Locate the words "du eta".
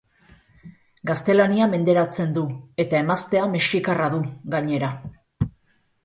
2.37-2.97